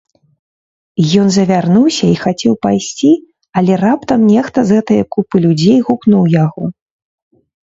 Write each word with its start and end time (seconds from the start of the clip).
Ён 1.23 1.27
завярнуўся 1.33 2.05
і 2.13 2.15
хацеў 2.23 2.53
пайсці, 2.67 3.11
але 3.61 3.73
раптам 3.85 4.19
нехта 4.33 4.59
з 4.71 4.79
гэтае 4.79 4.99
купы 5.19 5.37
людзей 5.45 5.79
гукнуў 5.93 6.23
яго. 6.45 6.63